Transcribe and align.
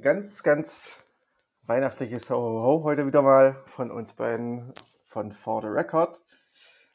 ein 0.00 0.02
ganz, 0.02 0.42
ganz 0.42 0.88
weihnachtliches 1.66 2.30
Ho, 2.30 2.34
Ho, 2.34 2.62
Ho 2.62 2.84
heute 2.84 3.06
wieder 3.06 3.20
mal 3.20 3.62
von 3.76 3.90
uns 3.90 4.14
beiden 4.14 4.72
von 5.08 5.30
For 5.30 5.60
the 5.60 5.68
Record. 5.68 6.22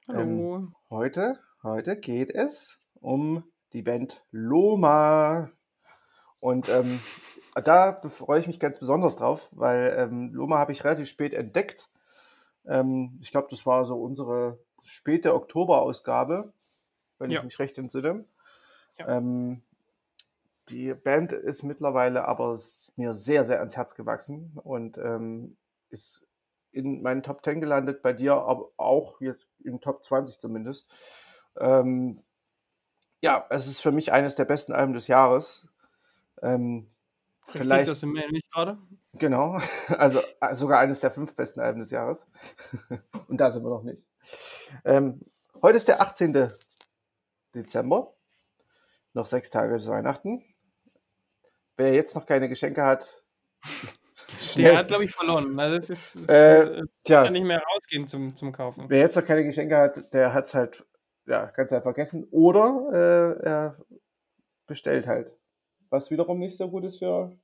Hallo. 0.07 0.21
Ähm, 0.21 0.75
heute, 0.89 1.39
heute 1.61 1.97
geht 1.99 2.33
es 2.33 2.79
um 2.95 3.43
die 3.73 3.83
Band 3.83 4.23
Loma. 4.31 5.52
Und 6.39 6.67
ähm, 6.67 6.99
da 7.53 8.02
freue 8.09 8.39
ich 8.39 8.47
mich 8.47 8.59
ganz 8.59 8.80
besonders 8.80 9.16
drauf, 9.16 9.47
weil 9.52 9.95
ähm, 9.99 10.33
Loma 10.33 10.58
habe 10.58 10.72
ich 10.72 10.83
relativ 10.83 11.08
spät 11.08 11.35
entdeckt. 11.35 11.88
Ähm, 12.66 13.19
ich 13.22 13.30
glaube, 13.30 13.49
das 13.52 13.67
war 13.67 13.85
so 13.85 14.02
unsere 14.02 14.58
späte 14.81 15.35
Oktoberausgabe, 15.35 16.53
wenn 17.19 17.30
Ja. 17.30 17.38
ich 17.38 17.45
mich 17.45 17.59
recht 17.59 17.77
entsinne. 17.77 18.25
Ja. 18.97 19.17
Ähm, 19.17 19.61
die 20.69 20.93
Band 20.93 21.31
ist 21.31 21.63
mittlerweile 21.63 22.27
aber 22.27 22.59
mir 22.95 23.13
sehr, 23.13 23.43
sehr 23.45 23.59
ans 23.59 23.75
Herz 23.75 23.95
gewachsen 23.95 24.57
und 24.63 24.97
ähm, 24.97 25.57
ist 25.89 26.25
in 26.71 27.01
meinen 27.01 27.23
Top 27.23 27.43
10 27.43 27.61
gelandet, 27.61 28.01
bei 28.01 28.13
dir 28.13 28.33
aber 28.35 28.69
auch 28.77 29.21
jetzt 29.21 29.47
in 29.63 29.79
Top 29.79 30.03
20 30.03 30.39
zumindest. 30.39 30.91
Ähm, 31.57 32.21
ja, 33.21 33.45
es 33.49 33.67
ist 33.67 33.79
für 33.81 33.91
mich 33.91 34.11
eines 34.11 34.35
der 34.35 34.45
besten 34.45 34.73
Alben 34.73 34.93
des 34.93 35.07
Jahres. 35.07 35.67
Ähm, 36.41 36.89
Richtig, 37.47 37.61
vielleicht- 37.61 37.88
das 37.88 37.99
sind 37.99 38.13
wir 38.13 38.21
nämlich 38.21 38.49
gerade. 38.52 38.77
Genau, 39.13 39.59
also 39.88 40.19
äh, 40.41 40.55
sogar 40.55 40.79
eines 40.79 41.00
der 41.00 41.11
fünf 41.11 41.33
besten 41.35 41.59
Alben 41.61 41.79
des 41.79 41.91
Jahres. 41.91 42.17
Und 43.27 43.38
da 43.38 43.50
sind 43.52 43.63
wir 43.63 43.69
noch 43.69 43.83
nicht. 43.83 44.03
Ähm, 44.83 45.22
heute 45.61 45.77
ist 45.77 45.88
der 45.88 46.02
18. 46.02 46.52
Dezember. 47.53 48.13
Noch 49.13 49.27
sechs 49.27 49.50
Tage 49.50 49.73
bis 49.75 49.88
Weihnachten. 49.88 50.44
Wer 51.78 51.94
jetzt 51.94 52.16
noch 52.16 52.26
keine 52.26 52.50
Geschenke 52.50 52.84
hat, 52.84 53.22
Der 54.58 54.78
hat, 54.78 54.88
glaube 54.88 55.04
ich, 55.04 55.12
verloren. 55.12 55.59
Also 55.59 55.78
es 55.78 55.90
ist, 55.90 56.16
es 56.16 56.30
Äh, 56.30 56.81
Tja, 57.04 57.30
nicht 57.30 57.44
mehr 57.44 57.62
rausgehen 57.62 58.08
zum, 58.08 58.36
zum 58.36 58.52
Kaufen. 58.52 58.86
wer 58.88 59.00
jetzt 59.00 59.16
noch 59.16 59.26
keine 59.26 59.44
Geschenke 59.44 59.76
hat, 59.78 60.14
der 60.14 60.34
hat 60.34 60.46
es 60.46 60.53
halt, 60.53 60.86
ja, 61.26 61.46
ganz 61.48 61.72
halt 61.72 61.84
vergessen. 61.84 62.26
Oder 62.31 63.38
äh, 63.42 63.46
er 63.46 63.78
bestellt 64.68 65.08
halt. 65.08 65.36
Was 65.90 66.12
wiederum 66.12 66.40
nicht 66.40 66.58
so 66.58 66.70
gut 66.70 66.86
ist 66.86 67.00
für 67.00 67.36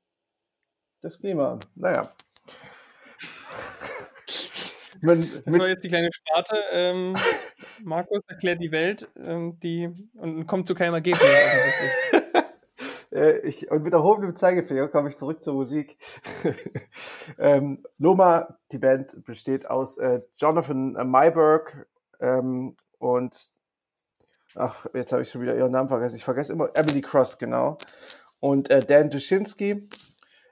das 1.02 1.18
Klima. 1.20 1.60
Naja. 1.76 2.12
Mit, 5.02 5.48
Das 5.48 5.58
war 5.58 5.68
jetzt 5.68 5.84
die 5.84 5.90
kleine 5.90 6.10
Sparte. 6.14 6.56
Ähm, 6.72 7.16
Markus 7.84 8.22
erklärt 8.28 8.62
die 8.62 8.72
Welt 8.72 9.08
ähm, 9.18 9.60
die, 9.60 9.90
und 10.14 10.46
kommt 10.46 10.68
zu 10.68 10.76
keinem 10.76 10.94
Ergebnis 10.94 11.24
offensichtlich. 11.24 11.92
Äh, 13.12 13.40
ich, 13.40 13.70
und 13.72 13.84
mit 13.84 13.94
erhobenem 13.94 14.36
Zeigefinger 14.36 14.88
komme 14.88 15.10
ich 15.10 15.18
zurück 15.18 15.44
zur 15.44 15.54
Musik. 15.54 15.98
ähm, 17.38 17.84
Loma, 17.98 18.58
die 18.72 18.78
Band, 18.78 19.26
besteht 19.26 19.70
aus 19.70 19.98
äh, 19.98 20.22
Jonathan 20.38 20.96
äh, 20.96 21.04
Mayberg 21.04 21.88
ähm, 22.20 22.78
und 23.00 23.52
ach, 24.56 24.86
jetzt 24.94 25.12
habe 25.12 25.22
ich 25.22 25.30
schon 25.30 25.42
wieder 25.42 25.56
ihren 25.56 25.72
Namen 25.72 25.90
vergessen. 25.90 26.16
Ich 26.16 26.24
vergesse 26.24 26.54
immer 26.54 26.70
Emily 26.74 27.02
Cross, 27.02 27.38
genau. 27.38 27.78
Und 28.40 28.70
äh, 28.70 28.80
Dan 28.80 29.10
Duschinski. 29.10 29.90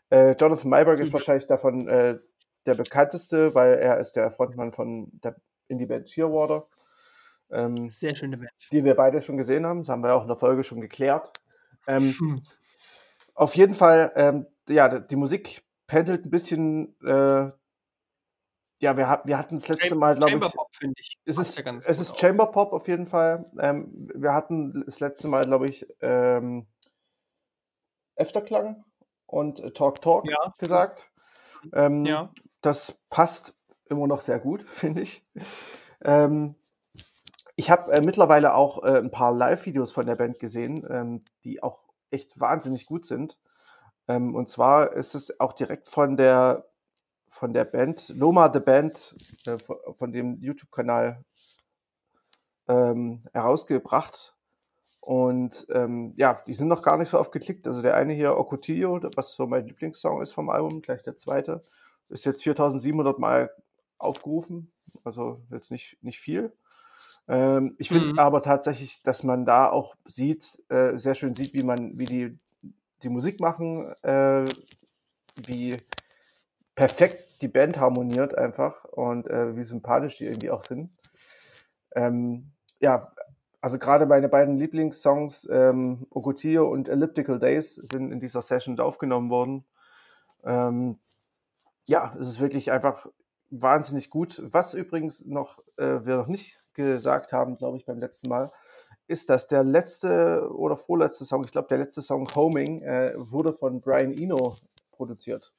Äh, 0.09 0.31
Jonathan 0.33 0.69
Mayberg 0.69 0.99
ist 0.99 1.09
Mhm. 1.09 1.13
wahrscheinlich 1.13 1.47
davon 1.47 1.85
der 2.65 2.73
bekannteste, 2.75 3.55
weil 3.55 3.75
er 3.75 3.99
ist 3.99 4.13
der 4.13 4.31
Frontmann 4.31 4.73
von 4.73 5.09
der 5.23 5.35
Indie-Band 5.69 6.09
Shearwater. 6.09 6.67
Ähm, 7.51 7.89
Sehr 7.89 8.15
schöne 8.15 8.37
Band. 8.37 8.51
die 8.71 8.83
wir 8.83 8.95
beide 8.95 9.21
schon 9.21 9.37
gesehen 9.37 9.65
haben. 9.65 9.79
Das 9.79 9.89
haben 9.89 10.03
wir 10.03 10.13
auch 10.13 10.23
in 10.23 10.27
der 10.27 10.37
Folge 10.37 10.63
schon 10.63 10.81
geklärt. 10.81 11.31
Ähm, 11.89 12.15
Hm. 12.17 12.43
auf 13.33 13.55
jeden 13.55 13.73
Fall, 13.75 14.11
ähm, 14.15 14.47
ja, 14.67 14.99
die 14.99 15.15
Musik 15.15 15.63
pendelt 15.87 16.25
ein 16.25 16.29
bisschen. 16.29 16.95
Äh, 17.01 17.51
ja, 18.81 18.95
wir, 18.95 19.21
wir 19.25 19.37
hatten 19.37 19.59
das 19.59 19.67
letzte 19.67 19.95
Mal, 19.95 20.15
glaube 20.15 20.31
Chamber 20.31 20.47
ich. 20.47 20.53
Pop, 20.53 20.75
finde 20.75 20.95
ich. 20.99 21.17
Es 21.25 21.37
ist, 21.37 21.57
ja 21.57 21.75
es 21.85 21.99
ist. 21.99 22.17
Chamber 22.17 22.47
Pop 22.47 22.71
auf 22.71 22.87
jeden 22.87 23.07
Fall. 23.07 23.51
Ähm, 23.59 24.09
wir 24.13 24.33
hatten 24.33 24.83
das 24.85 24.99
letzte 24.99 25.27
Mal, 25.27 25.45
glaube 25.45 25.67
ich, 25.67 25.85
ähm, 26.01 26.67
Efterklang 28.15 28.83
und 29.25 29.59
äh, 29.59 29.71
Talk 29.71 30.01
Talk 30.01 30.25
Ja. 30.29 30.53
gesagt. 30.59 31.09
Ähm, 31.73 32.05
Ja. 32.05 32.31
das 32.61 32.95
passt 33.09 33.53
immer 33.85 34.07
noch 34.07 34.21
sehr 34.21 34.39
gut, 34.39 34.63
finde 34.69 35.01
ich. 35.01 35.25
Ähm, 36.01 36.55
ich 37.59 37.69
habe 37.69 37.91
äh, 37.91 37.99
mittlerweile 37.99 38.55
auch 38.55 38.83
äh, 38.85 38.99
ein 38.99 39.11
paar 39.11 39.33
Live-Videos 39.33 39.91
von 39.91 40.05
der 40.05 40.15
Band 40.15 40.39
gesehen, 40.39 40.87
ähm, 40.89 41.25
die 41.43 41.61
auch 41.61 41.79
echt 42.09 42.39
wahnsinnig 42.39 42.85
gut 42.85 43.05
sind. 43.05 43.37
Ähm, 44.07 44.33
und 44.33 44.47
zwar 44.49 44.93
ist 44.93 45.13
es 45.13 45.37
auch 45.41 45.51
direkt 45.51 45.89
von 45.89 46.15
der 46.15 46.69
von 47.27 47.51
der 47.53 47.65
Band 47.65 48.07
Loma 48.15 48.49
the 48.53 48.61
Band 48.61 49.13
äh, 49.45 49.57
von, 49.97 50.13
dem 50.13 50.39
YouTube-Kanal 50.41 51.25
ähm, 52.69 53.25
herausgebracht. 53.33 54.37
Und 55.01 55.67
ähm, 55.69 56.13
ja, 56.15 56.41
die 56.47 56.53
sind 56.53 56.69
noch 56.69 56.81
gar 56.81 56.97
nicht 56.97 57.09
so 57.09 57.19
oft 57.19 57.33
geklickt. 57.33 57.67
Also 57.67 57.81
der 57.81 57.95
eine 57.95 58.13
hier, 58.13 58.37
Ocotillo, 58.37 59.01
was 59.17 59.33
so 59.33 59.47
mein 59.47 59.67
Lieblingssong 59.67 60.21
ist 60.21 60.31
vom 60.31 60.49
Album, 60.49 60.81
gleich 60.81 61.01
der 61.03 61.17
zweite, 61.17 61.65
ist 62.07 62.23
jetzt 62.23 62.41
4700 62.41 63.19
Mal 63.19 63.51
aufgerufen. 63.97 64.71
Also 65.03 65.41
jetzt 65.51 65.71
nicht, 65.71 66.01
nicht 66.01 66.21
viel. 66.21 66.53
Ähm, 67.29 67.75
ich 67.77 67.89
finde 67.89 68.13
Mhm. 68.13 68.19
aber 68.19 68.41
tatsächlich, 68.41 69.01
dass 69.03 69.23
man 69.23 69.45
da 69.45 69.69
auch 69.69 69.95
sieht, 70.07 70.61
äh, 70.69 70.97
sehr 70.97 71.13
schön 71.13 71.35
sieht, 71.35 71.53
wie 71.53 71.63
man, 71.63 71.97
wie 71.99 72.05
die, 72.05 72.39
die 73.03 73.09
Musik 73.09 73.39
machen, 73.39 73.93
äh, 74.01 74.45
wie 75.45 75.77
perfekt 76.75 77.41
die 77.41 77.47
Band 77.47 77.77
harmoniert 77.77 78.35
einfach 78.35 78.83
und 78.85 79.27
äh, 79.27 79.55
wie 79.55 79.63
sympathisch 79.63 80.17
die 80.17 80.25
irgendwie 80.25 80.49
auch 80.49 80.65
sind. 80.65 80.89
Ähm, 81.95 82.51
ja, 82.79 83.11
also 83.61 83.77
gerade 83.77 84.05
meine 84.07 84.27
beiden 84.27 84.57
Lieblingssongs, 84.57 85.47
ähm, 85.51 86.07
Ocotillo 86.09 86.67
und 86.67 86.89
Elliptical 86.89 87.37
Days, 87.37 87.75
sind 87.75 88.11
in 88.11 88.19
dieser 88.19 88.41
Session 88.41 88.79
aufgenommen 88.79 89.29
worden. 89.29 89.65
Ähm, 90.43 90.97
ja, 91.85 92.15
es 92.19 92.27
ist 92.27 92.39
wirklich 92.39 92.71
einfach 92.71 93.07
wahnsinnig 93.51 94.09
gut. 94.09 94.41
Was 94.45 94.73
übrigens 94.73 95.25
noch 95.25 95.59
äh, 95.77 96.05
wir 96.05 96.17
noch 96.17 96.27
nicht 96.27 96.59
gesagt 96.83 97.31
haben, 97.31 97.57
glaube 97.57 97.77
ich, 97.77 97.85
beim 97.85 97.99
letzten 97.99 98.29
Mal, 98.29 98.51
ist, 99.07 99.29
dass 99.29 99.47
der 99.47 99.63
letzte 99.63 100.49
oder 100.53 100.77
vorletzte 100.77 101.25
Song, 101.25 101.43
ich 101.43 101.51
glaube, 101.51 101.67
der 101.67 101.79
letzte 101.79 102.01
Song 102.01 102.27
Homing, 102.35 102.81
äh, 102.83 103.13
wurde 103.17 103.53
von 103.53 103.81
Brian 103.81 104.13
Eno 104.13 104.55
produziert. 104.91 105.51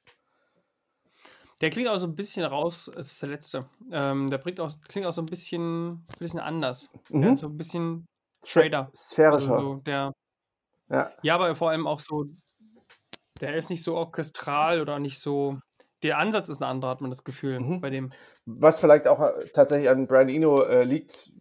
Der 1.61 1.69
klingt 1.69 1.89
auch 1.89 1.97
so 1.99 2.07
ein 2.07 2.15
bisschen 2.15 2.43
raus, 2.43 2.87
es 2.87 3.11
ist 3.11 3.21
der 3.21 3.29
letzte. 3.29 3.69
Ähm, 3.91 4.29
der 4.29 4.39
bringt 4.39 4.59
auch, 4.59 4.71
klingt 4.87 5.05
auch 5.05 5.11
so 5.11 5.21
ein 5.21 5.27
bisschen, 5.27 6.05
bisschen 6.17 6.39
anders. 6.39 6.89
Der 7.09 7.31
Mhm. 7.31 7.35
so 7.35 7.47
ein 7.47 7.57
bisschen 7.57 8.05
straighter. 8.43 8.89
Sphärischer. 8.95 9.53
Also 9.53 9.75
so 9.75 9.81
der, 9.81 10.11
ja. 10.89 11.11
ja, 11.21 11.35
aber 11.35 11.55
vor 11.55 11.69
allem 11.69 11.85
auch 11.85 11.99
so, 11.99 12.25
der 13.39 13.55
ist 13.55 13.69
nicht 13.69 13.83
so 13.83 13.95
orchestral 13.95 14.81
oder 14.81 14.97
nicht 14.97 15.19
so. 15.19 15.59
Der 16.03 16.17
Ansatz 16.17 16.49
ist 16.49 16.61
ein 16.61 16.69
anderer, 16.69 16.91
hat 16.91 17.01
man 17.01 17.11
das 17.11 17.23
Gefühl 17.23 17.59
Mhm. 17.59 17.81
bei 17.81 17.89
dem. 17.89 18.11
Was 18.45 18.79
vielleicht 18.79 19.07
auch 19.07 19.19
äh, 19.19 19.45
tatsächlich 19.53 19.89
an 19.89 20.07
Brian 20.07 20.29
Eno 20.29 20.63
äh, 20.63 20.83
liegt, 20.83 21.31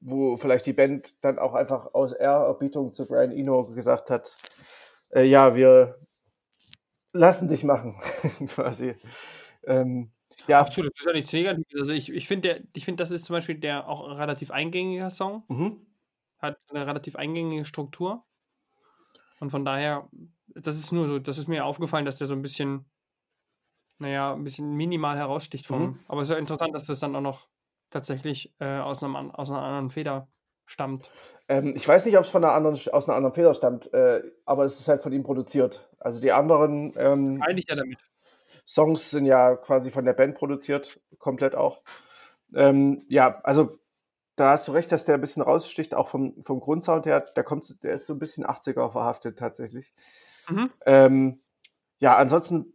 wo 0.00 0.36
vielleicht 0.36 0.66
die 0.66 0.72
Band 0.72 1.14
dann 1.20 1.38
auch 1.38 1.54
einfach 1.54 1.94
aus 1.94 2.12
Ehrerbietung 2.12 2.92
zu 2.92 3.06
Brian 3.06 3.30
Eno 3.32 3.64
gesagt 3.66 4.10
hat, 4.10 4.34
äh, 5.14 5.24
ja, 5.24 5.54
wir 5.54 5.98
lassen 7.12 7.48
dich 7.48 7.64
machen, 7.64 7.96
quasi. 8.54 8.94
Ähm, 9.64 10.10
ja, 10.48 10.60
Absolut, 10.60 10.92
das 10.94 11.00
ist 11.00 11.06
ja 11.06 11.12
nichts 11.12 11.32
Negatives. 11.32 11.80
Also 11.80 11.92
ich, 11.92 12.10
ich 12.10 12.26
finde, 12.26 12.62
find, 12.76 12.98
das 13.00 13.10
ist 13.10 13.24
zum 13.26 13.34
Beispiel 13.34 13.56
der 13.56 13.88
auch 13.88 14.08
ein 14.08 14.16
relativ 14.16 14.50
eingängiger 14.50 15.10
Song, 15.10 15.44
mhm. 15.48 15.86
hat 16.38 16.58
eine 16.70 16.86
relativ 16.86 17.16
eingängige 17.16 17.64
Struktur. 17.64 18.24
Und 19.40 19.50
von 19.50 19.64
daher, 19.64 20.08
das 20.48 20.76
ist 20.76 20.92
nur 20.92 21.06
so, 21.06 21.18
das 21.18 21.38
ist 21.38 21.48
mir 21.48 21.64
aufgefallen, 21.64 22.04
dass 22.04 22.16
der 22.16 22.26
so 22.26 22.34
ein 22.34 22.42
bisschen, 22.42 22.84
naja, 23.98 24.34
ein 24.34 24.44
bisschen 24.44 24.74
minimal 24.74 25.16
heraussticht 25.16 25.66
vom. 25.66 25.82
Mhm. 25.82 25.98
Aber 26.08 26.22
es 26.22 26.28
ist 26.28 26.32
ja 26.32 26.38
interessant, 26.38 26.74
dass 26.74 26.86
das 26.86 27.00
dann 27.00 27.14
auch 27.16 27.20
noch 27.20 27.48
tatsächlich 27.90 28.54
äh, 28.58 28.78
aus, 28.78 29.02
einem, 29.02 29.16
aus 29.30 29.50
einer 29.50 29.62
anderen 29.62 29.90
Feder 29.90 30.28
stammt. 30.64 31.10
ähm, 31.48 31.74
ich 31.76 31.86
weiß 31.86 32.06
nicht, 32.06 32.16
ob 32.16 32.24
es 32.24 32.30
von 32.30 32.44
einer 32.44 32.54
anderen, 32.54 32.80
aus 32.92 33.08
einer 33.08 33.16
anderen 33.16 33.34
Feder 33.34 33.54
stammt, 33.54 33.92
äh, 33.92 34.22
aber 34.46 34.64
es 34.64 34.80
ist 34.80 34.88
halt 34.88 35.02
von 35.02 35.12
ihm 35.12 35.22
produziert. 35.22 35.88
Also 35.98 36.20
die 36.20 36.32
anderen 36.32 36.94
ähm, 36.96 37.42
Eigentlich 37.42 37.66
ja 37.68 37.76
damit. 37.76 37.98
Songs 38.66 39.10
sind 39.10 39.26
ja 39.26 39.56
quasi 39.56 39.90
von 39.90 40.04
der 40.04 40.12
Band 40.12 40.36
produziert, 40.36 41.00
komplett 41.18 41.54
auch. 41.54 41.82
Ähm, 42.54 43.04
ja, 43.08 43.40
also 43.42 43.76
da 44.36 44.50
hast 44.52 44.68
du 44.68 44.72
recht, 44.72 44.90
dass 44.92 45.04
der 45.04 45.16
ein 45.16 45.20
bisschen 45.20 45.42
raussticht, 45.42 45.94
auch 45.94 46.08
vom, 46.08 46.42
vom 46.44 46.60
Grundsound 46.60 47.06
her. 47.06 47.20
Der, 47.20 47.44
kommt, 47.44 47.82
der 47.82 47.94
ist 47.94 48.06
so 48.06 48.14
ein 48.14 48.18
bisschen 48.18 48.46
80er 48.46 48.90
verhaftet 48.90 49.38
tatsächlich. 49.38 49.92
Mhm. 50.48 50.70
Ähm, 50.86 51.42
ja, 51.98 52.16
ansonsten 52.16 52.72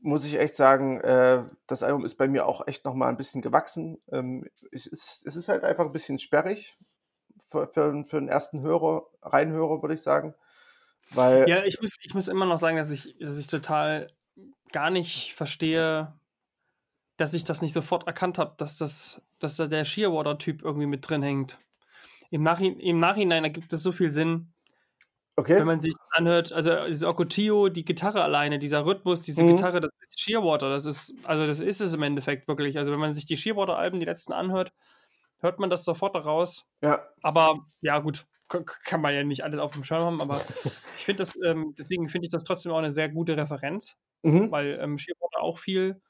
muss 0.00 0.24
ich 0.24 0.38
echt 0.38 0.56
sagen, 0.56 1.00
äh, 1.00 1.44
das 1.66 1.82
Album 1.82 2.04
ist 2.04 2.16
bei 2.16 2.28
mir 2.28 2.46
auch 2.46 2.66
echt 2.66 2.84
nochmal 2.84 3.08
ein 3.08 3.16
bisschen 3.16 3.42
gewachsen. 3.42 3.98
Ähm, 4.10 4.48
es, 4.72 4.86
ist, 4.86 5.24
es 5.24 5.36
ist 5.36 5.48
halt 5.48 5.64
einfach 5.64 5.84
ein 5.84 5.92
bisschen 5.92 6.18
sperrig 6.18 6.76
für, 7.50 7.68
für, 7.68 8.04
für 8.08 8.18
den 8.18 8.28
ersten 8.28 8.60
Hörer, 8.60 9.06
Reinhörer, 9.22 9.82
würde 9.82 9.94
ich 9.94 10.02
sagen. 10.02 10.34
Weil, 11.10 11.48
Ja, 11.48 11.64
ich 11.64 11.80
muss, 11.80 11.96
ich 12.02 12.14
muss 12.14 12.28
immer 12.28 12.46
noch 12.46 12.58
sagen, 12.58 12.76
dass 12.76 12.90
ich, 12.90 13.16
dass 13.18 13.38
ich 13.38 13.46
total 13.46 14.08
gar 14.72 14.90
nicht 14.90 15.34
verstehe, 15.34 16.12
dass 17.16 17.34
ich 17.34 17.44
das 17.44 17.62
nicht 17.62 17.72
sofort 17.72 18.06
erkannt 18.06 18.38
habe, 18.38 18.54
dass 18.58 18.78
das, 18.78 19.22
dass 19.38 19.56
da 19.56 19.66
der 19.66 19.84
Shearwater-Typ 19.84 20.62
irgendwie 20.62 20.86
mit 20.86 21.08
drin 21.08 21.22
hängt. 21.22 21.58
Im, 22.30 22.42
Nachhinein, 22.42 22.78
Im 22.80 23.00
Nachhinein 23.00 23.44
ergibt 23.44 23.72
es 23.72 23.82
so 23.82 23.92
viel 23.92 24.10
Sinn, 24.10 24.52
okay. 25.38 25.56
wenn 25.56 25.66
man 25.66 25.80
sich 25.80 25.94
das 25.94 26.08
anhört. 26.12 26.52
Also 26.52 26.86
dieses 26.86 27.04
Okotio, 27.04 27.68
die 27.68 27.84
Gitarre 27.84 28.22
alleine, 28.22 28.58
dieser 28.58 28.84
Rhythmus, 28.84 29.22
diese 29.22 29.42
Mhm. 29.42 29.56
Gitarre, 29.56 29.80
das 29.80 29.90
ist 30.00 30.20
Shearwater. 30.20 30.68
Das 30.68 30.84
ist, 30.84 31.14
also 31.24 31.46
das 31.46 31.60
ist 31.60 31.80
es 31.80 31.94
im 31.94 32.02
Endeffekt 32.02 32.48
wirklich. 32.48 32.76
Also 32.76 32.92
wenn 32.92 33.00
man 33.00 33.12
sich 33.12 33.26
die 33.26 33.36
Shearwater-Alben, 33.36 34.00
die 34.00 34.06
letzten 34.06 34.32
anhört, 34.32 34.72
hört 35.40 35.60
man 35.60 35.70
das 35.70 35.84
sofort 35.84 36.14
daraus. 36.14 36.68
Ja, 36.82 37.06
Aber 37.22 37.60
ja, 37.80 37.98
gut, 38.00 38.26
kann 38.48 39.00
man 39.00 39.14
ja 39.14 39.22
nicht 39.22 39.44
alles 39.44 39.60
auf 39.60 39.72
dem 39.72 39.84
Schirm 39.84 40.02
haben, 40.02 40.20
aber 40.20 40.40
ich 40.98 41.04
finde 41.04 41.22
das, 41.22 41.38
ähm, 41.44 41.74
deswegen 41.78 42.08
finde 42.08 42.26
ich 42.26 42.32
das 42.32 42.44
trotzdem 42.44 42.72
auch 42.72 42.78
eine 42.78 42.90
sehr 42.90 43.08
gute 43.08 43.36
Referenz, 43.36 43.96
mhm. 44.22 44.50
weil 44.50 44.78
ähm, 44.80 44.98
Shearwater 44.98 45.40
auch 45.40 45.58
viel 45.58 46.00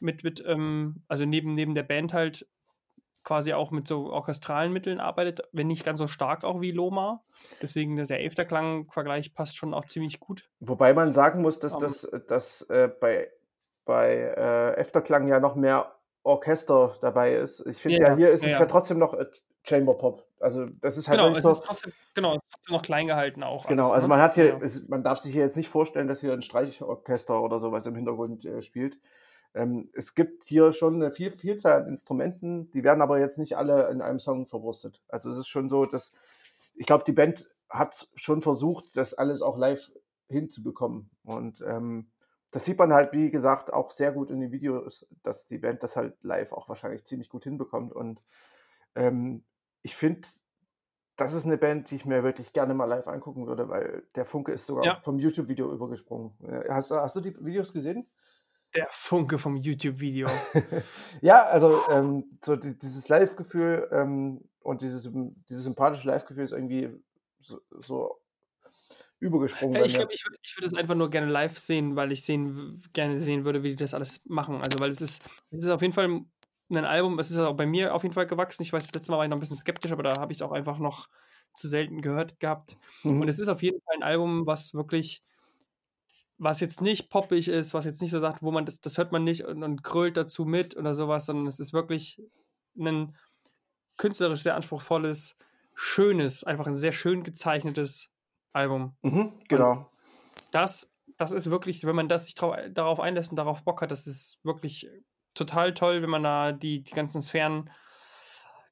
mit, 0.00 0.24
mit 0.24 0.42
ähm, 0.46 1.02
also 1.08 1.24
neben, 1.24 1.54
neben 1.54 1.74
der 1.74 1.82
Band 1.82 2.12
halt 2.12 2.46
quasi 3.24 3.54
auch 3.54 3.70
mit 3.70 3.88
so 3.88 4.10
orchestralen 4.12 4.72
Mitteln 4.72 5.00
arbeitet, 5.00 5.40
wenn 5.52 5.66
nicht 5.66 5.84
ganz 5.84 5.98
so 5.98 6.06
stark 6.06 6.44
auch 6.44 6.60
wie 6.60 6.70
Loma. 6.70 7.24
Deswegen 7.60 7.96
der 7.96 8.20
Elfterklang-Vergleich 8.20 9.34
passt 9.34 9.56
schon 9.56 9.74
auch 9.74 9.86
ziemlich 9.86 10.20
gut. 10.20 10.48
Wobei 10.60 10.92
man 10.92 11.12
sagen 11.12 11.42
muss, 11.42 11.58
dass 11.58 11.74
Ähm. 11.74 11.80
das 11.80 12.08
dass, 12.28 12.62
äh, 12.62 12.88
bei, 13.00 13.30
bei 13.84 14.14
äh, 14.14 14.76
Efterklang 14.76 15.26
ja 15.26 15.40
noch 15.40 15.56
mehr 15.56 15.94
Orchester 16.22 16.96
dabei 17.00 17.34
ist. 17.34 17.64
Ich 17.66 17.82
finde 17.82 17.98
Ja, 17.98 18.08
ja, 18.10 18.16
hier 18.16 18.30
ist 18.30 18.42
ja, 18.42 18.48
es 18.48 18.52
ja. 18.52 18.60
ja 18.60 18.66
trotzdem 18.66 18.98
noch 18.98 19.14
äh, 19.14 19.26
Chamber 19.62 19.94
Pop. 19.94 20.26
Also 20.40 20.66
das 20.80 20.96
ist 20.96 21.08
halt 21.08 21.18
Genau, 21.18 21.34
es 21.34 21.44
ist 21.44 21.64
trotzdem, 21.64 21.92
genau, 22.14 22.30
es 22.32 22.42
ist 22.42 22.52
trotzdem 22.52 22.74
noch 22.74 22.82
klein 22.82 23.06
gehalten 23.06 23.42
auch. 23.42 23.66
Genau, 23.66 23.84
alles, 23.84 23.94
also 23.94 24.06
ne? 24.06 24.14
man 24.14 24.20
hat 24.20 24.34
hier, 24.34 24.46
Ja. 24.48 24.58
es, 24.62 24.86
man 24.88 25.02
darf 25.02 25.18
sich 25.18 25.32
hier 25.32 25.42
jetzt 25.42 25.56
nicht 25.56 25.68
vorstellen, 25.70 26.08
dass 26.08 26.20
hier 26.20 26.32
ein 26.32 26.42
Streichorchester 26.42 27.40
oder 27.40 27.58
sowas 27.58 27.86
im 27.86 27.94
Hintergrund 27.94 28.44
äh, 28.44 28.62
spielt. 28.62 28.98
Ähm, 29.54 29.88
es 29.94 30.14
gibt 30.14 30.44
hier 30.44 30.72
schon 30.72 30.96
eine 30.96 31.12
viel, 31.12 31.30
Vielzahl 31.32 31.82
an 31.82 31.88
Instrumenten, 31.88 32.70
die 32.72 32.82
werden 32.84 33.02
aber 33.02 33.20
jetzt 33.20 33.38
nicht 33.38 33.56
alle 33.56 33.88
in 33.90 34.02
einem 34.02 34.18
Song 34.18 34.46
verwurstet. 34.46 35.02
Also 35.08 35.30
es 35.30 35.38
ist 35.38 35.48
schon 35.48 35.68
so, 35.68 35.86
dass 35.86 36.12
ich 36.74 36.86
glaube, 36.86 37.04
die 37.04 37.12
Band 37.12 37.48
hat 37.70 38.08
schon 38.14 38.42
versucht, 38.42 38.96
das 38.96 39.14
alles 39.14 39.42
auch 39.42 39.56
live 39.56 39.92
hinzubekommen. 40.28 41.10
Und 41.24 41.60
ähm, 41.66 42.10
das 42.50 42.64
sieht 42.64 42.78
man 42.78 42.92
halt, 42.92 43.12
wie 43.12 43.30
gesagt, 43.30 43.72
auch 43.72 43.90
sehr 43.90 44.12
gut 44.12 44.30
in 44.30 44.40
den 44.40 44.52
Videos, 44.52 45.06
dass 45.22 45.46
die 45.46 45.58
Band 45.58 45.82
das 45.82 45.96
halt 45.96 46.16
live 46.22 46.52
auch 46.52 46.68
wahrscheinlich 46.68 47.04
ziemlich 47.04 47.28
gut 47.28 47.44
hinbekommt. 47.44 47.92
Und 47.92 48.20
ähm, 48.94 49.44
ich 49.82 49.96
finde, 49.96 50.28
das 51.16 51.32
ist 51.32 51.46
eine 51.46 51.58
Band, 51.58 51.90
die 51.90 51.96
ich 51.96 52.06
mir 52.06 52.24
wirklich 52.24 52.52
gerne 52.52 52.74
mal 52.74 52.86
live 52.86 53.06
angucken 53.06 53.46
würde, 53.46 53.68
weil 53.68 54.04
der 54.14 54.24
Funke 54.24 54.52
ist 54.52 54.66
sogar 54.66 54.84
Ja. 54.84 55.00
vom 55.04 55.18
YouTube-Video 55.18 55.72
übergesprungen. 55.72 56.32
Äh, 56.42 56.68
Hast, 56.70 56.90
hast 56.90 57.16
du 57.16 57.20
die 57.20 57.36
Videos 57.44 57.72
gesehen? 57.72 58.08
Der 58.74 58.88
Funke 58.90 59.38
vom 59.38 59.56
YouTube-Video. 59.56 60.28
ja, 61.20 61.44
also 61.44 61.80
ähm, 61.90 62.24
so 62.44 62.56
die, 62.56 62.78
dieses 62.78 63.08
Live-Gefühl 63.08 63.88
ähm, 63.92 64.40
und 64.60 64.82
dieses, 64.82 65.08
dieses 65.48 65.64
sympathische 65.64 66.08
Live-Gefühl 66.08 66.44
ist 66.44 66.52
irgendwie 66.52 66.90
so, 67.40 67.60
so 67.80 68.20
übergesprungen. 69.20 69.84
Ich 69.84 69.94
glaube, 69.94 70.12
ich 70.12 70.24
würde 70.24 70.38
ich 70.42 70.56
würd 70.56 70.66
es 70.66 70.74
einfach 70.74 70.94
nur 70.94 71.10
gerne 71.10 71.30
live 71.30 71.58
sehen, 71.58 71.96
weil 71.96 72.12
ich 72.12 72.24
sehen, 72.24 72.82
gerne 72.92 73.18
sehen 73.20 73.44
würde, 73.44 73.62
wie 73.62 73.70
die 73.70 73.76
das 73.76 73.94
alles 73.94 74.24
machen. 74.26 74.60
Also, 74.62 74.78
weil 74.80 74.90
es 74.90 75.00
ist, 75.00 75.22
es 75.50 75.64
ist 75.64 75.70
auf 75.70 75.82
jeden 75.82 75.94
Fall 75.94 76.20
ein 76.70 76.84
Album, 76.84 77.18
es 77.18 77.30
ist 77.30 77.38
auch 77.38 77.54
bei 77.54 77.66
mir 77.66 77.94
auf 77.94 78.02
jeden 78.02 78.14
Fall 78.14 78.26
gewachsen. 78.26 78.62
Ich 78.62 78.72
weiß, 78.72 78.86
das 78.86 78.94
letzte 78.94 79.10
Mal 79.10 79.18
war 79.18 79.24
ich 79.24 79.30
noch 79.30 79.36
ein 79.36 79.40
bisschen 79.40 79.56
skeptisch, 79.56 79.92
aber 79.92 80.02
da 80.02 80.20
habe 80.20 80.32
ich 80.32 80.38
es 80.38 80.42
auch 80.42 80.52
einfach 80.52 80.78
noch 80.78 81.08
zu 81.54 81.68
selten 81.68 82.02
gehört 82.02 82.40
gehabt. 82.40 82.76
Mhm. 83.02 83.20
Und 83.20 83.28
es 83.28 83.38
ist 83.38 83.48
auf 83.48 83.62
jeden 83.62 83.80
Fall 83.82 83.96
ein 83.96 84.02
Album, 84.02 84.46
was 84.46 84.74
wirklich, 84.74 85.22
was 86.38 86.60
jetzt 86.60 86.80
nicht 86.80 87.10
poppig 87.10 87.48
ist, 87.48 87.74
was 87.74 87.84
jetzt 87.84 88.02
nicht 88.02 88.10
so 88.10 88.18
sagt, 88.18 88.42
wo 88.42 88.50
man 88.50 88.64
das, 88.66 88.80
das 88.80 88.98
hört 88.98 89.12
man 89.12 89.24
nicht 89.24 89.44
und, 89.44 89.62
und 89.62 89.82
grölt 89.82 90.16
dazu 90.16 90.44
mit 90.44 90.76
oder 90.76 90.94
sowas, 90.94 91.26
sondern 91.26 91.46
es 91.46 91.60
ist 91.60 91.72
wirklich 91.72 92.20
ein 92.78 93.16
künstlerisch 93.96 94.42
sehr 94.42 94.56
anspruchsvolles, 94.56 95.38
schönes, 95.74 96.44
einfach 96.44 96.66
ein 96.66 96.76
sehr 96.76 96.92
schön 96.92 97.22
gezeichnetes 97.22 98.12
Album. 98.52 98.96
Mhm, 99.02 99.32
genau. 99.48 99.90
Das, 100.50 100.92
das 101.16 101.32
ist 101.32 101.50
wirklich, 101.50 101.84
wenn 101.84 101.96
man 101.96 102.08
das 102.08 102.26
sich 102.26 102.34
trau- 102.34 102.68
darauf 102.68 103.00
einlässt 103.00 103.30
und 103.30 103.36
darauf 103.36 103.62
Bock 103.62 103.82
hat, 103.82 103.90
das 103.90 104.06
ist 104.06 104.40
wirklich 104.42 104.88
total 105.34 105.74
toll, 105.74 106.02
wenn 106.02 106.10
man 106.10 106.22
da 106.22 106.52
die, 106.52 106.82
die 106.82 106.92
ganzen 106.92 107.20
Sphären 107.22 107.70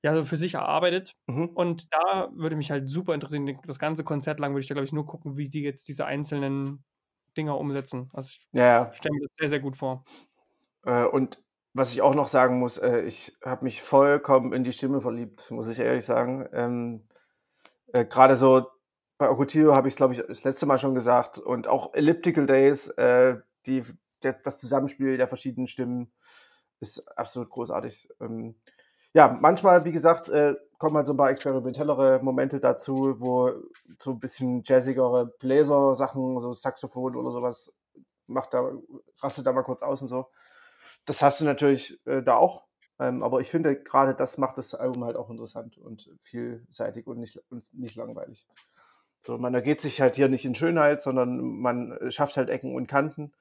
ja 0.02 0.14
so 0.14 0.24
für 0.24 0.36
sich 0.36 0.54
erarbeitet. 0.54 1.16
Mhm. 1.26 1.50
Und 1.50 1.92
da 1.92 2.30
würde 2.34 2.56
mich 2.56 2.70
halt 2.70 2.88
super 2.88 3.14
interessieren, 3.14 3.58
das 3.64 3.78
ganze 3.78 4.02
Konzert 4.04 4.40
lang 4.40 4.52
würde 4.52 4.62
ich 4.62 4.68
da, 4.68 4.74
glaube 4.74 4.86
ich, 4.86 4.92
nur 4.92 5.06
gucken, 5.06 5.36
wie 5.36 5.48
die 5.48 5.62
jetzt 5.62 5.86
diese 5.88 6.06
einzelnen 6.06 6.84
Dinger 7.36 7.58
umsetzen. 7.58 8.10
Also 8.12 8.36
ich 8.36 8.48
Ja, 8.52 8.92
stelle 8.92 9.14
mir 9.14 9.22
das 9.26 9.34
sehr, 9.38 9.48
sehr 9.48 9.60
gut 9.60 9.76
vor. 9.76 10.04
Äh, 10.84 11.04
und 11.04 11.42
was 11.74 11.92
ich 11.92 12.02
auch 12.02 12.14
noch 12.14 12.28
sagen 12.28 12.58
muss, 12.58 12.76
äh, 12.78 13.00
ich 13.02 13.36
habe 13.44 13.64
mich 13.64 13.82
vollkommen 13.82 14.52
in 14.52 14.64
die 14.64 14.72
Stimme 14.72 15.00
verliebt, 15.00 15.50
muss 15.50 15.68
ich 15.68 15.78
ehrlich 15.78 16.04
sagen. 16.04 16.48
Ähm, 16.52 17.08
äh, 17.92 18.04
Gerade 18.06 18.36
so 18.36 18.68
bei 19.18 19.30
Ocotillo 19.30 19.74
habe 19.76 19.88
ich, 19.88 19.96
glaube 19.96 20.14
ich, 20.14 20.22
das 20.26 20.44
letzte 20.44 20.66
Mal 20.66 20.78
schon 20.78 20.94
gesagt 20.94 21.38
und 21.38 21.68
auch 21.68 21.94
Elliptical 21.94 22.46
Days, 22.46 22.88
äh, 22.88 23.38
die, 23.66 23.84
der, 24.22 24.34
das 24.34 24.60
Zusammenspiel 24.60 25.16
der 25.16 25.28
verschiedenen 25.28 25.68
Stimmen 25.68 26.12
ist 26.80 27.00
absolut 27.18 27.50
großartig. 27.50 28.08
Ähm, 28.20 28.56
ja, 29.14 29.36
manchmal, 29.40 29.84
wie 29.84 29.92
gesagt, 29.92 30.28
äh, 30.28 30.54
kommen 30.78 30.96
halt 30.96 31.06
so 31.06 31.12
ein 31.12 31.16
paar 31.16 31.30
experimentellere 31.30 32.20
Momente 32.22 32.58
dazu, 32.58 33.16
wo 33.18 33.52
so 34.00 34.10
ein 34.12 34.18
bisschen 34.18 34.62
jazzigere 34.64 35.26
Bläser-Sachen, 35.38 36.40
so 36.40 36.52
Saxophon 36.52 37.14
oder 37.14 37.30
sowas, 37.30 37.72
macht 38.26 38.54
da, 38.54 38.72
rastet 39.20 39.46
da 39.46 39.52
mal 39.52 39.62
kurz 39.62 39.82
aus 39.82 40.02
und 40.02 40.08
so. 40.08 40.26
Das 41.04 41.22
hast 41.22 41.40
du 41.40 41.44
natürlich 41.44 42.00
äh, 42.06 42.22
da 42.22 42.36
auch. 42.36 42.64
Ähm, 42.98 43.22
aber 43.22 43.40
ich 43.40 43.50
finde, 43.50 43.76
gerade 43.76 44.14
das 44.14 44.38
macht 44.38 44.58
das 44.58 44.74
Album 44.74 45.04
halt 45.04 45.16
auch 45.16 45.30
interessant 45.30 45.78
und 45.78 46.10
vielseitig 46.22 47.06
und 47.06 47.18
nicht, 47.18 47.40
und 47.50 47.64
nicht 47.72 47.96
langweilig. 47.96 48.46
So, 49.20 49.38
man 49.38 49.54
ergeht 49.54 49.80
sich 49.80 50.00
halt 50.00 50.16
hier 50.16 50.28
nicht 50.28 50.44
in 50.44 50.54
Schönheit, 50.54 51.02
sondern 51.02 51.60
man 51.60 51.98
schafft 52.10 52.36
halt 52.36 52.50
Ecken 52.50 52.74
und 52.74 52.88
Kanten, 52.88 53.32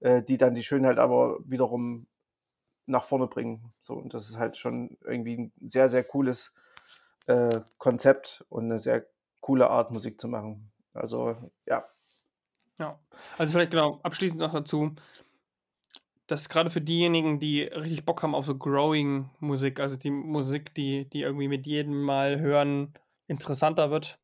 äh, 0.00 0.22
die 0.22 0.38
dann 0.38 0.54
die 0.54 0.62
Schönheit 0.62 0.98
aber 0.98 1.38
wiederum 1.44 2.06
nach 2.88 3.04
vorne 3.04 3.26
bringen. 3.26 3.72
So, 3.80 3.94
und 3.94 4.14
das 4.14 4.28
ist 4.28 4.36
halt 4.38 4.56
schon 4.56 4.98
irgendwie 5.04 5.36
ein 5.36 5.52
sehr, 5.68 5.88
sehr 5.88 6.04
cooles 6.04 6.52
äh, 7.26 7.60
Konzept 7.78 8.44
und 8.48 8.64
eine 8.64 8.78
sehr 8.78 9.06
coole 9.40 9.70
Art, 9.70 9.90
Musik 9.90 10.20
zu 10.20 10.28
machen. 10.28 10.72
Also, 10.94 11.36
ja. 11.66 11.88
Ja. 12.78 12.98
Also 13.36 13.52
vielleicht 13.52 13.72
genau, 13.72 14.00
abschließend 14.02 14.40
noch 14.40 14.52
dazu, 14.52 14.94
dass 16.26 16.48
gerade 16.48 16.70
für 16.70 16.80
diejenigen, 16.80 17.40
die 17.40 17.62
richtig 17.62 18.04
Bock 18.04 18.22
haben 18.22 18.34
auf 18.34 18.46
so 18.46 18.56
Growing 18.56 19.30
Musik, 19.40 19.80
also 19.80 19.96
die 19.96 20.10
Musik, 20.10 20.74
die, 20.74 21.08
die 21.08 21.22
irgendwie 21.22 21.48
mit 21.48 21.66
jedem 21.66 22.02
Mal 22.02 22.38
hören 22.40 22.94
interessanter 23.26 23.90
wird, 23.90 24.18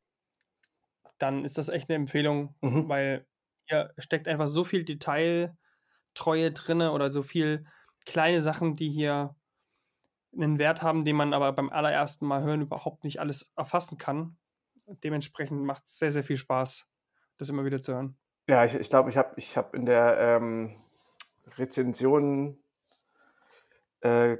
dann 1.19 1.45
ist 1.45 1.59
das 1.59 1.69
echt 1.69 1.89
eine 1.89 1.97
Empfehlung, 1.97 2.55
Mhm. 2.61 2.89
weil 2.89 3.27
hier 3.67 3.93
steckt 3.99 4.29
einfach 4.29 4.49
so 4.49 4.65
viel 4.65 4.85
Detailtreue 4.85 5.57
drinne 6.53 6.93
oder 6.93 7.11
so 7.11 7.23
viel 7.23 7.67
kleine 8.05 8.43
Sachen, 8.43 8.75
die 8.75 8.91
hier 8.91 9.35
einen 10.37 10.59
Wert 10.59 10.83
haben, 10.83 11.05
den 11.05 11.17
man 11.17 11.33
aber 11.33 11.53
beim 11.53 11.71
allerersten 11.71 12.27
Mal 12.27 12.43
hören 12.43 12.63
überhaupt 12.63 13.05
nicht 13.05 13.21
alles 13.21 13.53
erfassen 13.57 13.99
kann. 13.99 14.37
Dementsprechend 14.87 15.63
macht 15.63 15.87
es 15.87 15.99
sehr, 15.99 16.11
sehr 16.11 16.25
viel 16.25 16.37
Spaß, 16.37 16.91
das 17.39 17.49
immer 17.49 17.65
wieder 17.65 17.81
zu 17.81 17.95
hören. 17.95 18.17
Ja, 18.47 18.65
ich, 18.65 18.75
ich 18.75 18.91
glaube, 18.91 19.11
ich 19.11 19.17
habe 19.17 19.33
ich 19.37 19.57
hab 19.57 19.75
in 19.75 19.87
der 19.87 20.19
ähm, 20.19 20.77
Rezension 21.57 22.59
äh, 24.01 24.37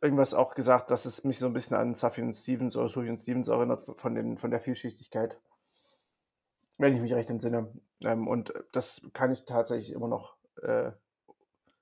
irgendwas 0.00 0.32
auch 0.32 0.54
gesagt, 0.54 0.90
dass 0.90 1.04
es 1.04 1.24
mich 1.24 1.38
so 1.38 1.46
ein 1.46 1.52
bisschen 1.52 1.76
an 1.76 1.94
Sufjan 1.94 2.34
Stevens 2.34 2.76
oder 2.76 2.88
Sufjan 2.88 3.18
Stevens 3.18 3.48
erinnert 3.48 3.84
von, 4.00 4.14
den, 4.14 4.38
von 4.38 4.50
der 4.50 4.60
Vielschichtigkeit. 4.60 5.38
Wenn 6.78 6.94
ich 6.94 7.00
mich 7.00 7.12
recht 7.12 7.28
entsinne. 7.28 7.72
Ähm, 8.00 8.28
und 8.28 8.52
das 8.72 9.02
kann 9.12 9.32
ich 9.32 9.44
tatsächlich 9.44 9.92
immer 9.92 10.08
noch 10.08 10.36
äh, 10.62 10.92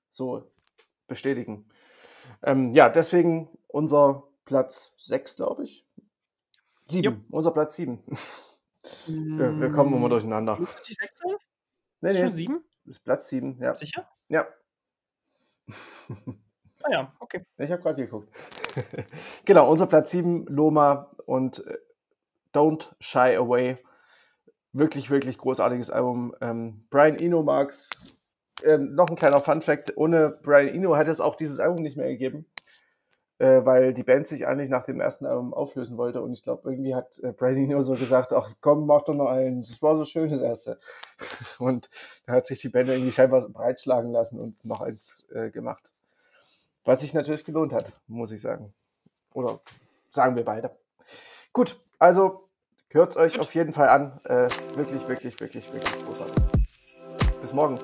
so 0.09 0.51
bestätigen. 1.07 1.69
Ähm, 2.43 2.73
ja, 2.73 2.89
deswegen 2.89 3.49
unser 3.67 4.23
Platz 4.45 4.93
6, 4.97 5.35
glaube 5.35 5.65
ich. 5.65 5.85
7. 6.89 7.03
Jupp. 7.03 7.17
Unser 7.29 7.51
Platz 7.51 7.75
7. 7.75 8.03
wir, 9.07 9.59
wir 9.59 9.71
kommen 9.71 9.93
immer 9.93 10.09
durcheinander. 10.09 10.57
Muss 10.57 10.89
ich 10.89 10.97
wechseln? 11.01 11.35
Nee, 12.01 12.11
Ist 12.11 12.17
schon 12.17 12.27
nee, 12.27 12.33
sieben? 12.33 12.63
ist 12.85 13.03
Platz 13.03 13.27
7, 13.29 13.59
ja. 13.61 13.75
Sicher? 13.75 14.07
Ja, 14.29 14.47
Ah 16.83 16.91
ja, 16.91 17.13
okay. 17.19 17.43
ich 17.57 17.71
habe 17.71 17.81
gerade 17.81 18.03
geguckt. 18.03 18.29
genau, 19.45 19.69
unser 19.69 19.87
Platz 19.87 20.11
7, 20.11 20.45
Loma 20.45 21.11
und 21.25 21.65
äh, 21.65 21.77
Don't 22.53 22.87
Shy 22.99 23.35
Away. 23.35 23.77
Wirklich, 24.73 25.09
wirklich 25.09 25.39
großartiges 25.39 25.89
Album. 25.89 26.35
Ähm, 26.39 26.85
Brian 26.89 27.15
Eno 27.15 27.41
mag's. 27.41 27.89
Ähm, 28.63 28.95
noch 28.95 29.09
ein 29.09 29.15
kleiner 29.15 29.41
Fun-Fact: 29.41 29.97
Ohne 29.97 30.29
Brian 30.43 30.67
Eno 30.67 30.95
hätte 30.95 31.11
es 31.11 31.19
auch 31.19 31.35
dieses 31.35 31.59
Album 31.59 31.81
nicht 31.83 31.97
mehr 31.97 32.07
gegeben. 32.09 32.45
äh, 33.39 33.63
weil 33.65 33.93
die 33.93 34.03
Band 34.03 34.27
sich 34.27 34.47
eigentlich 34.47 34.69
nach 34.69 34.83
dem 34.83 34.99
ersten 34.99 35.25
Album 35.25 35.53
auflösen 35.53 35.97
wollte 35.97 36.21
und 36.21 36.33
ich 36.33 36.41
glaube, 36.43 36.69
irgendwie 36.71 36.95
hat 36.95 37.19
äh, 37.19 37.31
Brady 37.31 37.67
nur 37.67 37.83
so 37.83 37.93
gesagt, 37.93 38.33
ach 38.33 38.53
komm, 38.61 38.87
mach 38.87 39.03
doch 39.03 39.13
noch 39.13 39.29
eins, 39.29 39.69
das 39.69 39.81
war 39.81 39.95
so 39.97 40.05
schön 40.05 40.31
das 40.31 40.41
erste. 40.41 40.79
Und 41.59 41.89
da 42.25 42.33
hat 42.33 42.47
sich 42.47 42.59
die 42.59 42.69
Band 42.69 42.89
irgendwie 42.89 43.11
scheinbar 43.11 43.47
breitschlagen 43.49 44.11
lassen 44.11 44.39
und 44.39 44.63
noch 44.65 44.81
eins 44.81 45.25
äh, 45.33 45.49
gemacht. 45.51 45.83
Was 46.85 47.01
sich 47.01 47.13
natürlich 47.13 47.43
gelohnt 47.45 47.73
hat, 47.73 47.93
muss 48.07 48.31
ich 48.31 48.41
sagen. 48.41 48.73
Oder 49.33 49.59
sagen 50.11 50.35
wir 50.35 50.45
beide. 50.45 50.71
Gut, 51.53 51.79
also 51.99 52.49
hört 52.89 53.11
es 53.11 53.17
euch 53.17 53.39
auf 53.39 53.53
jeden 53.55 53.73
Fall 53.73 53.89
an. 53.89 54.19
Äh, 54.25 54.49
wirklich, 54.75 55.07
wirklich, 55.07 55.39
wirklich, 55.39 55.73
wirklich 55.73 56.05
großartig. 56.05 56.43
Bis 57.41 57.53
morgen. 57.53 57.79